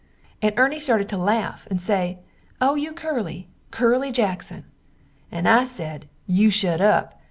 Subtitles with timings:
[0.41, 2.17] and Erny started to laff and say,
[2.59, 4.65] O you Curly Curly Jackson!
[5.31, 7.19] and I sed, You shut up!